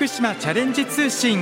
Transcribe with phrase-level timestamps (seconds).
[0.00, 1.38] 福島チャレンジ通信。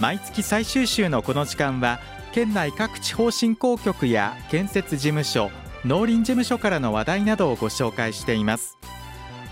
[0.00, 2.00] 毎月最終週のこの時間は
[2.32, 5.52] 県内各地方振興局や建設事務所
[5.84, 8.78] 農林事務所からの話題などをご紹介しています。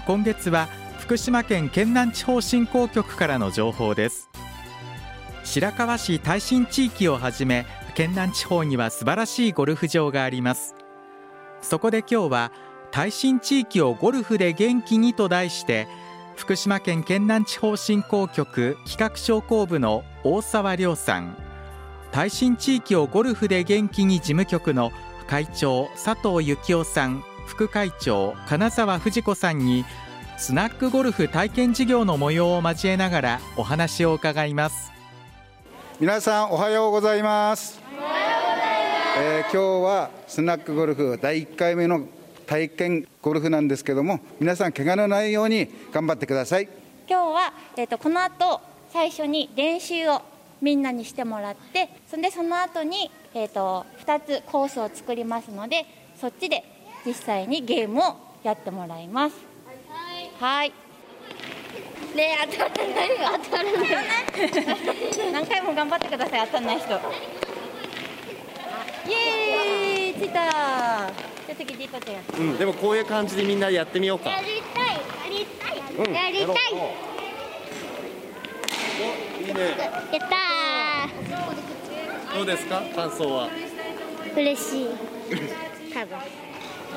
[0.08, 0.66] 今月は
[0.98, 4.28] 福島県県南地方振興局からの情報です。
[5.44, 7.64] 白河市耐震地域をはじめ
[7.94, 10.74] 県南地方には素晴らしいゴルフ場があります。
[11.60, 12.52] そこで今日は
[12.90, 15.86] 耐震地域をゴルフで元気にと題して
[16.36, 21.36] 福島県県南地方振興局企画商工部の大沢亮さん
[22.12, 24.92] 耐震地域をゴルフで元気に事務局の
[25.26, 29.84] 会長佐藤幸夫さん副会長金沢藤子さんに
[30.38, 34.92] スナックゴルフ体験事業の模様を交えながらお話を伺います。
[35.98, 37.80] 皆さんおはようございます。
[39.20, 42.06] えー、今日はスナックゴルフ第1回目の
[42.48, 46.66] 体験ゴルフなんですけども皆さん怪我のないように頑張ってください。
[47.06, 50.22] 今日は、えーと、この後最初に練習を
[50.62, 55.84] みんなにしてもらってそんでその後に、えーと、と2つコースを作りますので
[56.18, 56.64] そっちで
[57.04, 59.36] 実際にゲームをやってもらいます。
[60.40, 60.72] はい。
[62.16, 63.10] ね当たらない
[63.44, 63.74] 当たらない。
[65.32, 66.94] 何回も頑張ってください当たらない人。
[66.94, 66.96] イ
[69.12, 71.27] エーイついた
[72.38, 74.30] うんでもこういう感じでみんなでやってみようか。
[74.30, 74.92] やりたいや
[75.30, 76.46] りたい、うん、やりたい。
[76.72, 76.76] お
[79.46, 79.50] い。
[79.50, 79.76] いねや
[80.18, 80.36] った
[82.34, 82.46] どう。
[82.46, 83.48] ですか感想は
[84.36, 84.86] 嬉しい
[85.94, 86.18] 多分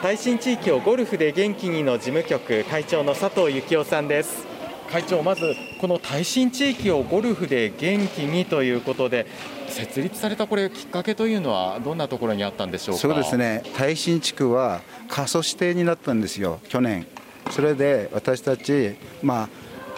[0.01, 4.45] 耐震地域をゴルフで元気にの事務局会長の佐藤幸夫さんです
[4.91, 9.25] 会長まずこの耐震地域をゴルフで元気にということで
[9.69, 12.99] 設立されたこれきっかけというのはどんなところにあったんでしょうか？
[12.99, 13.63] そうですね。
[13.77, 17.07] 耐震地区は過疎指定になったんですよ去年。
[17.51, 19.49] それで私たちまあ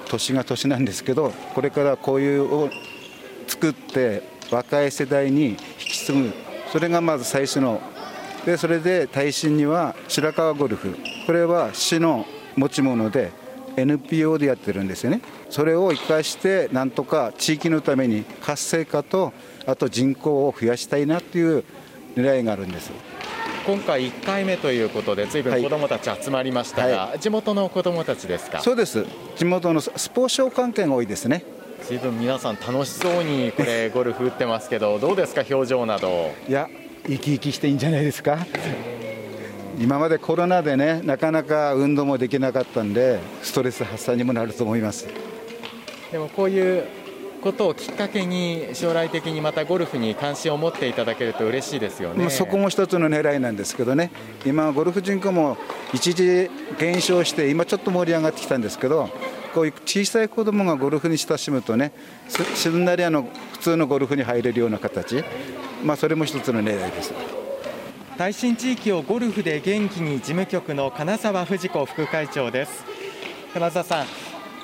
[0.08, 2.70] 年が年なんですけどこれからこういうを
[3.48, 6.34] 作って若い世代に引き継ぐ。
[6.72, 7.82] それがまず最初の。
[8.46, 10.96] でそれで耐震には白川ゴルフ。
[11.26, 13.32] これは市の持ち物で
[13.76, 15.22] NPO でやってるんですよね。
[15.50, 19.34] それを生かしてなんとか地域のために活性化と
[19.66, 21.64] あと人口を増やしたいなっていう
[22.16, 22.92] 狙いがあるんです。
[23.66, 28.60] 今回1回目ということで、ずいぶん子どもたち集まりましたが、はい、地元の子どもたちですか？
[28.60, 29.06] そうです、
[29.38, 31.46] 地元のスポーツ商関係が多いですね。
[31.82, 36.34] ずいぶん皆さん、楽しそうにこれ、ゴルフ打ってますけど、どうですか、表情など。
[36.48, 36.70] いや、
[37.08, 38.46] 生き生きしていいんじゃないですか？
[39.80, 45.08] 今までコロナでね、なかなか運動もできなかったんで、ストレス発散にもなると思います。
[46.12, 46.86] でもこういう
[47.44, 54.12] ことをきっかけに将来的にまたゴルフに関心を持っていただけると嬉しいですよねそこも一つの狙いなんですけどね
[54.46, 55.58] 今ゴルフ人口も
[55.94, 59.10] 一時減少して今ちょっと盛り上がってきたんですけど
[59.54, 61.92] こういう小さい子供がゴルフに親しむとね
[62.30, 65.24] すんなりあの普通のゴルフに入れるような形、
[65.84, 67.43] まあ、それも一つの狙いです。
[68.18, 72.86] 耐震地域をゴルフで元気に事務局の金沢藤子副会長です。
[73.54, 74.06] 金沢さん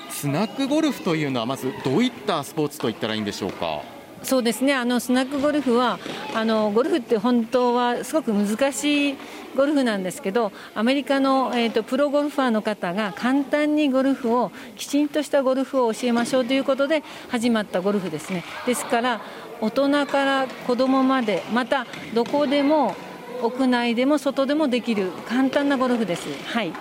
[0.08, 3.82] スナックゴルフというのはまずどういったスポーツと言ったらいいんでしょうか？
[4.22, 4.74] そうですね。
[4.74, 5.98] あのスナックゴルフは
[6.32, 9.16] あのゴルフって本当はすごく難しい
[9.56, 18.44] ゴルフなんですけどアメリカの、えーと、プロゴルファーの方が簡単にゴルフをきちんとしたゴルフを教えましょうということで始まったゴルフですね。
[18.64, 19.20] ですから
[19.60, 22.94] 大人から子どもまでまたどこでも
[23.42, 26.28] 屋内でも外でもできる簡単なゴルフです。
[26.46, 26.72] はい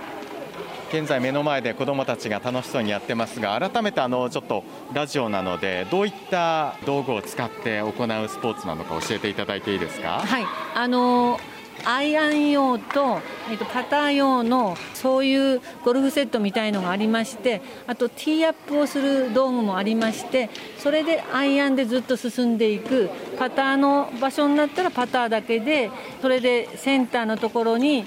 [0.91, 7.93] 現在目の前で子どもたちが楽しそうにやってますが改めてあのちょっとラジオなのでどういった道具を使って行う
[8.27, 10.19] スポーツなのか教えていただいていいですか？
[10.25, 11.39] はいあの
[11.85, 25.91] アイアン用と、えっと、パター用のそういうゴルフセットみたいのがありましてあとティーアップをする道具もありましてそれでアイアンでずっと進んでいくパターの場所になったらパターだけで
[26.21, 28.05] それでセンターのところに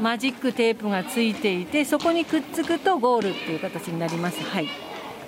[0.00, 4.42] マジックテープがついていてそこにくっつくとゴールっていう形になります。
[4.42, 4.68] はい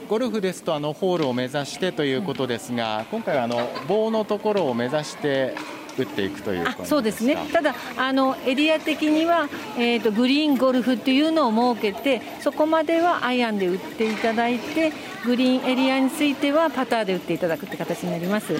[0.09, 5.55] ゴルフですとあのホールを目指してということですが、今回はあの棒のところを目指して
[5.99, 7.37] 打っていくというそうですね。
[7.53, 14.93] ただあのエリア的には、えーと、グリーンゴルフというのを設けてそこまではアイアンで打っていただいて
[15.25, 18.59] グリーンエリアについてはパターで打っていただくって形になります。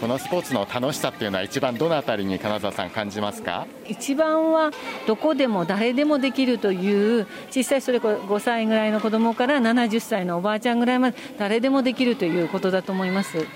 [0.00, 3.66] このスポーツの楽しさっていうのは一番どのあたりに金沢さん感じますか？
[3.88, 4.70] 一番は
[5.06, 13.46] どこでも誰でもできるという小さいそれこ5歳ぐらいの子供から70歳のおばあちゃんぐらいまで誰でもできるということだと思います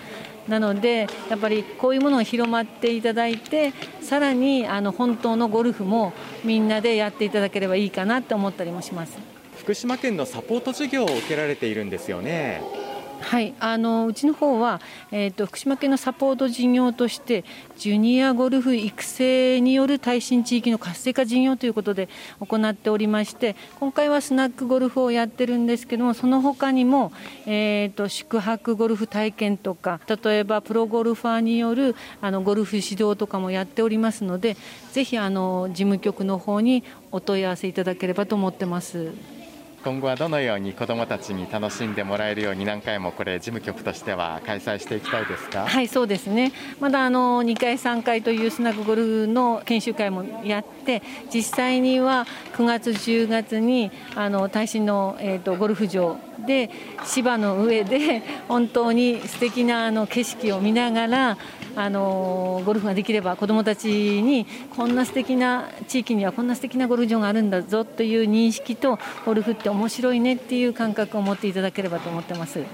[0.51, 6.13] なのでやっぱりこういうものを広まっていただいてさらにあの本当のゴルフも
[6.45, 9.17] みんなでやっていただければいいかなって思ったりもします。
[9.57, 12.80] 福島県のサポート事業を受けられているんですよね。
[13.21, 14.81] はいあのうちの方は、
[15.13, 17.45] えーと、福島県のサポート事業として
[17.77, 22.09] ジュニアゴルフ育成による耐震地域の活性化事業ということで
[22.41, 27.13] 行っておりまして今回はスナックゴルフをやってるんですけどもその他にも、
[27.47, 34.57] えーと、宿泊ゴルフ体験とか例えばプロゴルファーによるあのゴルフ指導とかもやっておりますので
[34.93, 39.40] ぜひあの事務局の方にお問い合わせいただければと思ってます。
[39.83, 45.67] 今後はどのように子どもたちに楽しんでもらえるように何回もこれ事務局としては開催していきたいですか？
[45.67, 46.53] はいそうですね。
[46.81, 56.69] まだあの2回3回というスナックゴルフの研修会もやって実際には9月10月にあの耐震の、えーと、ゴルフ場で
[57.05, 61.39] 芝の上で本当に素敵なあな景色を見ながら
[61.77, 63.89] あのゴルフができれば子どもたち
[64.23, 64.47] に
[64.77, 72.65] こんな素敵な地域にはこんな素敵なゴルフ場があるんだぞという認識とゴルフって面白いねっていう感覚を持っていただければと思ってます。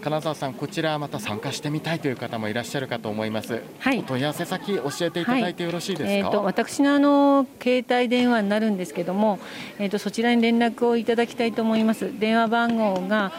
[0.00, 3.62] 金沢さん、こちらまた参加してみたいという方もいらっしゃるかと思います。
[3.78, 6.06] はい、お問い合わせ先教えていただいてよろしいですか？
[6.06, 9.38] はい、えっ、ー、と私のあの携帯電話になるんですけども、
[9.78, 12.18] えっ、ー、とそちらに連絡をいただきたいと思います。
[12.18, 13.32] 電話番号が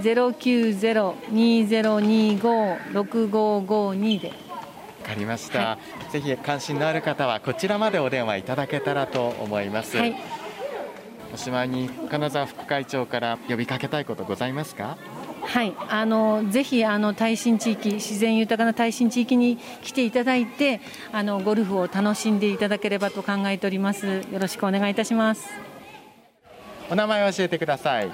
[0.00, 4.43] ゼロ九ゼロ二ゼロ二五六五五二で。
[5.14, 5.78] かりました、は
[6.08, 10.16] い、ぜひ関心のある方はこちらまでお電話いただけたらと思います、はい、
[11.32, 14.98] おしまいに金沢副会長から呼びかけたいことございますか？
[15.42, 20.80] はい、あのぜひあの耐震地域自然豊かな耐震地域に来ていただいて
[21.12, 24.06] あのゴルフを楽しんでいただければと考えております。
[24.06, 25.46] よろしくお願いいたします。
[26.90, 28.10] お名前を教えてください。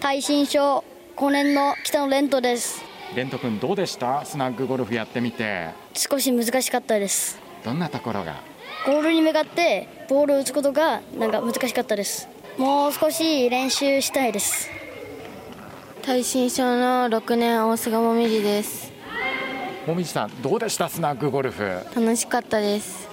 [0.00, 0.84] 耐震症
[1.16, 2.84] 5年の北野蓮人です
[3.14, 4.24] レント君どうでした？
[4.24, 5.70] スナッグゴルフやってみて。
[5.92, 7.38] 少し難しかったです。
[7.64, 8.36] どんなところが？
[8.86, 12.28] ゴールに向かってボールを打つことがなんか難しかったです。
[12.58, 14.68] もう少し練習したいです。
[16.02, 18.92] 耐震症の6年大菅もみじです。
[19.86, 20.88] もみじさんどうでした？
[20.88, 21.62] スナッグゴルフ。
[21.94, 23.08] 楽しかったです。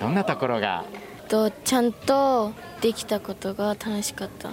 [0.00, 0.84] どんなところが？
[1.28, 2.52] とちゃんと
[2.82, 4.50] できたことが楽しかった。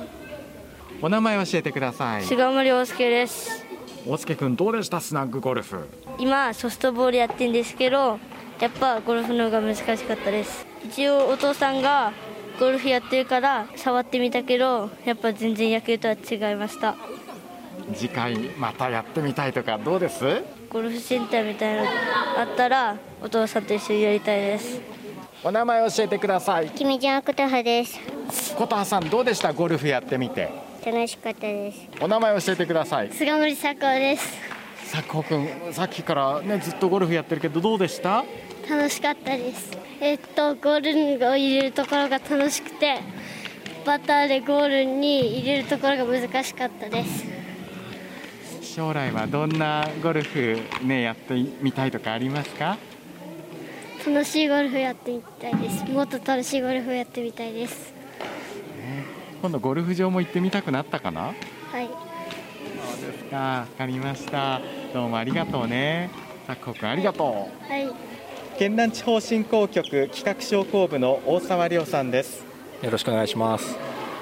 [1.01, 2.23] お名前教えてください。
[2.23, 3.64] 菅森大輔です
[4.07, 5.87] 大輔君どうでしたスナッグゴルフ？
[6.19, 8.19] 今ソフトボールやってるんですけど
[8.59, 10.63] やっぱゴルフの方が難しかったです。
[10.85, 12.13] 一応お父さんが
[12.59, 16.95] ゴルフやってるから触ってみたけどやっぱ全然野球とは違いました。
[17.95, 20.23] 次回またやってみたいとかどうです？
[20.69, 21.89] ゴルフセンターみたいなの
[22.41, 24.81] あったらお父さんと一緒にやりたいです。
[25.43, 26.69] お名前教えてください。
[26.69, 27.99] 君ちゃん琴葉です。
[28.55, 29.51] 琴葉さんどうでした？
[29.51, 30.51] ゴルフやってみて
[30.85, 31.87] 楽しかったです。
[31.99, 33.11] お名前教えてください。
[33.11, 34.37] 菅森佐子です。
[34.91, 38.23] 佐子くんさっきからねずっとゴルフやってるけどどうでした？
[38.69, 39.71] 楽しかったです。
[39.99, 42.99] えっとゴールを入れるところが楽しくて
[43.83, 47.25] バターでゴールに入れるところが難しかったです。
[48.61, 52.77] 将来はどんなゴルフねやってみたいとかありますか？
[54.05, 55.83] 楽しいゴルフやってみたいです。
[55.85, 57.94] もっと楽しいゴルフやってみたいです
[59.45, 61.21] 今度ゴルフ場も行ってみたくなったかな？
[61.21, 61.31] は
[61.79, 61.87] い。
[62.99, 63.37] そうですか。
[63.37, 64.59] わかりました。
[64.91, 66.09] どうもありがとうね。
[66.47, 67.71] さっこくんありがとう。
[67.71, 67.87] はい。
[68.57, 72.43] 県南地方振興局企画商工部の大沢亮さんです。
[72.81, 73.77] よろしくお願いします。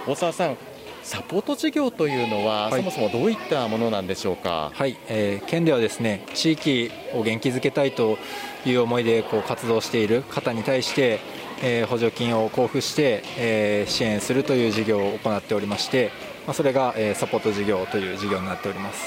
[0.05, 0.57] 大沢さん
[1.03, 4.71] サポート事業というのは、はい、そもそもどういったものなんでしょうか？
[4.73, 8.17] はい、えー、県ではですね地域を元気づけたいと
[8.65, 11.21] いう思いでこう活動している方に対して、
[11.65, 16.11] えー、補助金を交付して、えー、支援するという事業を行っておりまして、
[16.45, 19.05] まあ、それが、えー、サポート事業という事業になっております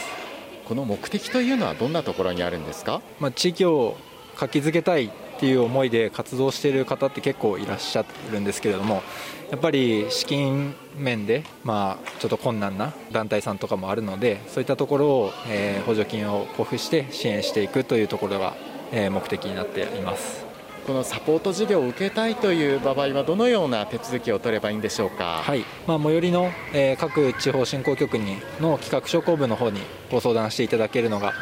[0.65, 3.99] この目的というのはどんなところにあるんですか、まあ、地域を
[4.37, 9.03] 活気づけたいっていう思いで活動している方って結構いらっしゃるんですけれども
[9.51, 18.55] やっぱり資金面で、まあ、ちょっと困難な団体さんとかもあるのでそういったところを、えー、補助金を交付して支援していくというところが、
[18.93, 20.46] えー、目的になっています。
[20.87, 25.65] このサポート事業を受けたいという場合はどのような手続きを取ればいいんでしょうか、はい。
[25.87, 31.33] まあ、最寄りの、えー、各地方振興局にの企画商工部の方にご相談していただけるのが、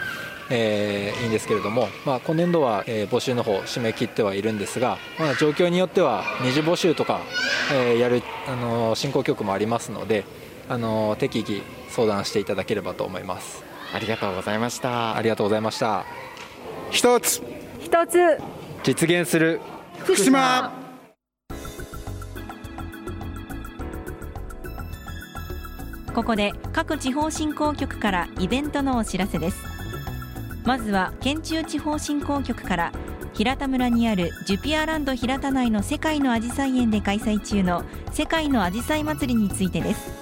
[0.50, 7.20] えー、いいんですけれども、まあ、今年度は、えー、募集の方締め切ってはいるんですが、まあ、状況によっては二次募集とか、
[7.72, 10.24] えー、やる、あの振興局もありますので、
[10.70, 11.60] あの適宜
[11.90, 13.62] 相談していただければと思います。
[13.92, 15.16] ありがとうございました。
[15.16, 16.06] ありがとうございました。
[16.90, 17.42] 一つ
[17.80, 18.38] 一つ
[18.84, 19.62] 実現する。
[20.00, 20.70] 福島。
[26.14, 29.56] ここで各地方振興局からイベントのお知らせです。
[30.66, 32.92] まずは県中地方振興局から
[33.32, 40.12] 平田村にあるジュピアランド平田内の世界のアジサイ園で開催中の世界のアジサイ祭りについてです。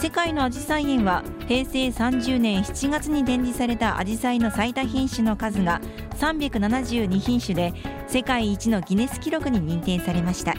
[0.00, 5.80] 世界のアジサイ園は平成30年7月に展示されたアジサイの最多品種の数が
[6.14, 7.72] 372品種で
[8.06, 10.54] 世界一のギネス記録に認定されました。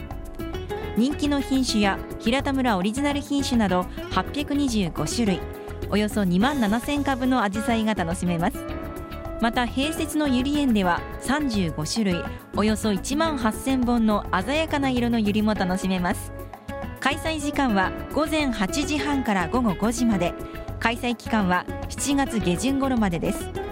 [0.96, 3.82] 人気の品種や平田村オリジナル品種など
[4.12, 5.40] 825種類
[5.90, 8.56] およそ2万7000株のアジサイが楽しめます。
[9.40, 12.24] また併設のゆり園では35種類
[12.56, 16.32] およそ1万8000本の鮮やかな色のゆりも楽しめます。
[17.00, 20.32] 開催時間は午前8時半から午後5時まで。
[20.78, 23.65] 開催期間は7月下旬頃までです。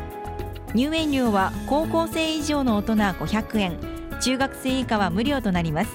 [0.74, 3.78] 入園料は高校生以上の大人500円。
[4.20, 5.90] 中学生以下は無料となります。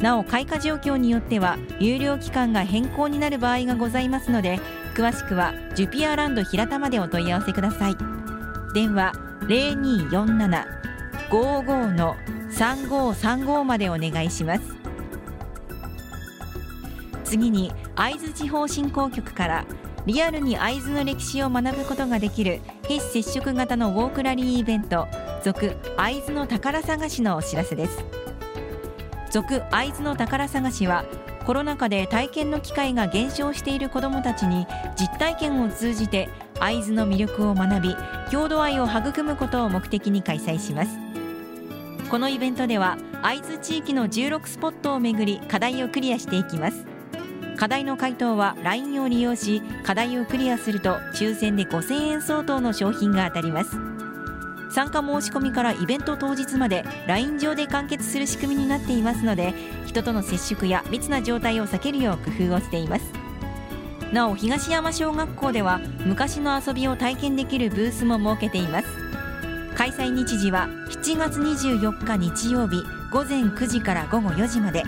[0.00, 4.60] なお開花状況によっては有料期間が変更になる場合がございますので
[4.94, 7.96] 詳しくはジュピアランド平田までお問い合わせください。
[8.74, 9.12] 電話
[11.30, 12.16] 0247-55の
[12.50, 14.62] 3535までお願いします。
[17.24, 19.64] 次に会津地方振興局から
[20.04, 25.08] リアルに会津の歴史を学ぶことができる非接触型のウォークラリーイベント
[25.42, 28.04] 続会津の宝探しのお知らせです。
[29.30, 31.04] 続会津の宝探しは
[31.46, 36.28] コロナ禍で体験の機会が減少している子どもたちに実体験を通じて
[36.60, 37.96] 会津の魅力を学び
[38.30, 40.98] 郷土愛を育むことを目的に開催します。
[42.10, 46.93] このイベントでは会津地域の16スポットをめぐり課題をクリアしていきます。
[47.56, 53.78] 課題の回答は LINE を利用し課題をクリアすると抽選で5000円相当の商品が当たります。
[54.70, 59.54] 参加申し込みからイベント当日まで LINE 上で完結する仕組みになっていますので
[59.86, 63.04] 人との接触や密な状態を避けるよう工夫をしています。
[64.12, 68.88] なお東山小学校では昔の遊びを体験できるブースも設けています。
[69.76, 72.82] 開催日時は7月24日日曜日
[73.12, 74.82] 午前9時から午後4時まで。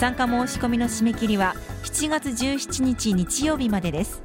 [0.00, 4.22] 参加申し込みの締め切りは7月17日日曜日までです。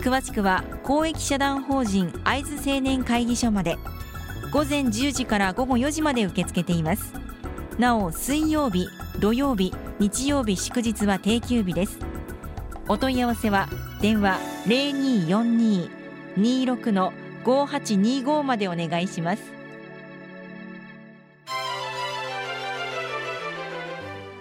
[0.00, 3.76] 詳しくは公益社団法人会津青年会議所まで
[4.50, 7.12] 午前10時から午後4時まで受け付けています。
[7.78, 11.98] なお水曜日土曜日日曜日祝日は定休日です。
[12.88, 13.68] お問い合わせは
[14.00, 14.38] 電話
[16.34, 19.57] 0242-26-5825までお願いします。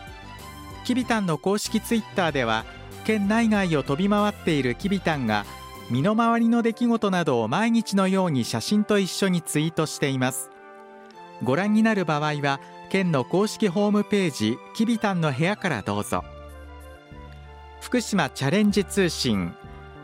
[0.85, 2.65] きびたんの公式ツイッターでは
[3.05, 5.45] 県内外を飛び回っているきびたんが
[5.91, 10.51] 身の回りの出来事などを毎日のように写真と一緒にツイートしています。
[11.43, 16.25] ご覧になる場合は県の公式ホームページきびたんの部屋からどうぞ。
[17.81, 19.53] 福島チャレンジ通信。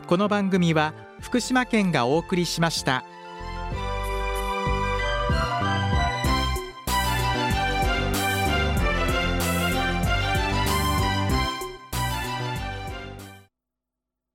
[0.05, 3.03] この番組は福島県がお送りしました。